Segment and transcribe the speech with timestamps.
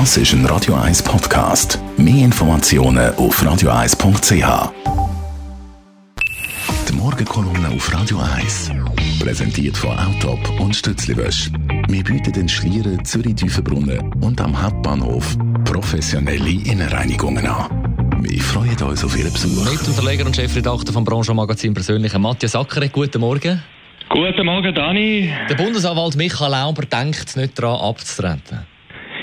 [0.00, 1.78] Das ist ein Radio 1 Podcast.
[1.96, 4.72] Mehr Informationen auf radio1.ch.
[6.88, 8.72] Die Morgenkolumne auf Radio 1.
[9.20, 11.48] Präsentiert von Autop und Stützliwösch.
[11.86, 18.18] Wir bieten den Schlieren, Zürich-Tüfenbrunnen und am Hauptbahnhof professionelle Innenreinigungen an.
[18.20, 19.64] Wir freuen uns auf Ihren Besuch.
[19.70, 22.92] Mittelverleger und Chefredakteur vom Branchenmagazin Persönlicher Matthias Ackeret.
[22.92, 23.62] Guten Morgen.
[24.08, 25.32] Guten Morgen, Dani.
[25.48, 28.73] Der Bundesanwalt Michael Lauber denkt nicht daran abzutreten.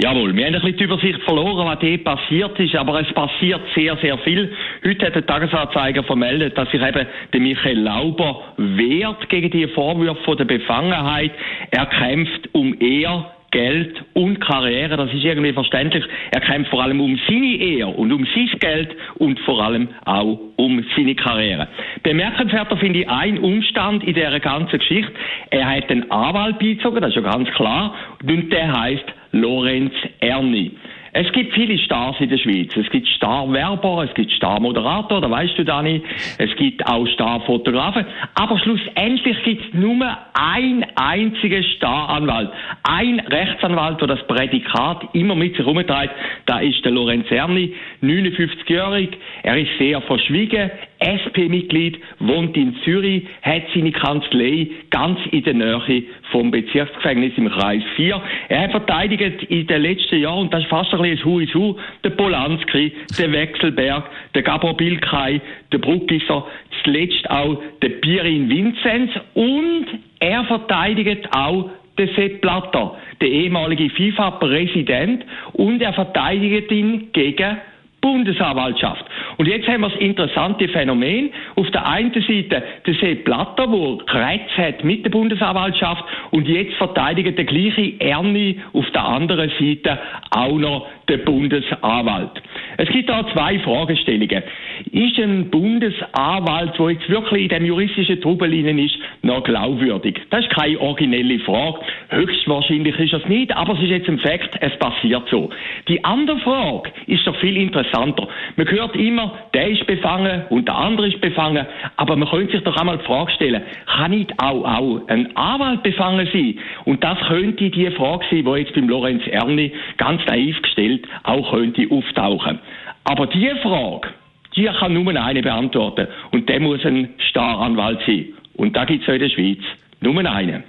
[0.00, 3.60] Jawohl, wir haben ein bisschen die Übersicht verloren, was hier passiert ist, aber es passiert
[3.74, 4.52] sehr, sehr viel.
[4.84, 10.22] Heute hat der Tagesanzeiger vermeldet, dass sich eben der Michael Lauber wehrt gegen die Vorwürfe
[10.22, 11.32] von der Befangenheit.
[11.70, 16.02] Er kämpft um Ehr, Geld und Karriere, das ist irgendwie verständlich.
[16.30, 20.40] Er kämpft vor allem um seine Ehe und um sein Geld und vor allem auch
[20.56, 21.68] um seine Karriere.
[22.02, 25.12] Bemerkenswerter finde ich ein Umstand in dieser ganzen Geschichte.
[25.50, 30.72] Er hat einen Anwalt beizogen, das ist ja ganz klar, und der heißt Lorenz Erni.
[31.14, 32.74] Es gibt viele Stars in der Schweiz.
[32.74, 36.02] Es gibt Starwerber, es gibt Starmoderator, da weißt du, Dani.
[36.38, 38.06] Es gibt auch Starfotografen.
[38.34, 42.50] Aber schlussendlich gibt es nur ein einzigen Staranwalt.
[42.84, 46.14] Ein Rechtsanwalt, der das Prädikat immer mit sich herumtreibt.
[46.46, 49.10] Da ist der Lorenz Erni, 59-jährig.
[49.42, 50.70] Er ist sehr verschwiegen.
[51.02, 57.82] SP-Mitglied, wohnt in Zürich, hat seine Kanzlei ganz in der Nähe vom Bezirksgefängnis im Kreis
[57.96, 58.22] 4.
[58.48, 61.54] Er verteidigt in den letzten Jahren, und das ist fast ein bisschen ein Hu is
[61.54, 65.40] Hu, den Polanski, den Wechselberg, den Gabor Bilkay,
[65.72, 66.46] den Bruckisser,
[66.82, 69.86] zuletzt auch den Pirin Vinzenz und
[70.20, 77.58] er verteidigt auch den Sepp Blatter, der ehemalige FIFA-Präsident, und er verteidigt ihn gegen
[78.02, 79.04] Bundesanwaltschaft.
[79.38, 81.30] Und jetzt haben wir das interessante Phänomen.
[81.56, 86.74] Auf der einen Seite der Sepp Blatter, der Kretz hat mit der Bundesanwaltschaft und jetzt
[86.74, 89.98] verteidigt der gleiche Erni auf der anderen Seite
[90.30, 92.42] auch noch der Bundesanwalt.
[92.78, 94.42] Es gibt da zwei Fragestellungen.
[94.90, 100.20] Ist ein Bundesanwalt, der jetzt wirklich in dem juristischen Trubel ist, noch glaubwürdig?
[100.30, 101.80] Das ist keine originelle Frage.
[102.08, 105.50] Höchstwahrscheinlich ist das nicht, aber es ist jetzt ein Fakt, es passiert so.
[105.88, 108.26] Die andere Frage ist doch viel interessanter.
[108.56, 111.66] Man hört immer, der ist befangen und der andere ist befangen,
[111.96, 115.82] aber man könnte sich doch einmal die Frage stellen, kann nicht auch, auch ein Anwalt
[115.82, 116.58] befangen sein?
[116.86, 121.50] Und das könnte die Frage sein, die jetzt beim Lorenz Erni ganz naiv gestellt auch
[121.52, 122.58] könnte auftauchen.
[123.04, 124.08] Aber die Frage,
[124.56, 126.08] die kann nur eine beantworten.
[126.30, 128.26] Und der muss ein Staranwalt sein.
[128.54, 129.62] Und da gibt es in der Schweiz
[130.00, 130.64] nur einen.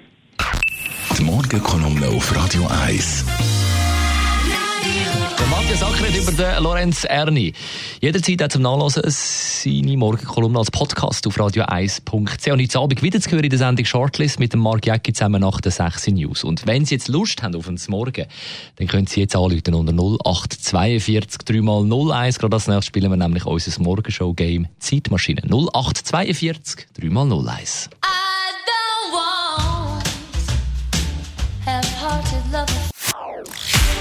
[1.17, 3.52] Die Morgenkolumne auf Radio 1.
[5.49, 7.53] Matthias Ackeret über den Lorenz Erni.
[8.01, 12.51] Jederzeit auch zum Nachlesen seine Morgenkolumne als Podcast auf radio1.ch.
[12.51, 15.41] Und heute Abend wieder zu hören in der Sendung Shortlist mit dem Mark Jäcki zusammen
[15.41, 16.43] nach der 6 News.
[16.43, 18.25] Und wenn Sie jetzt Lust haben auf ein Morgen,
[18.77, 22.39] dann können Sie jetzt anrufen unter 0842 3x01.
[22.39, 25.41] Gerade als nächstes spielen wir nämlich unser Morgenshow-Game Zeitmaschine.
[25.43, 27.89] 0842 3x01.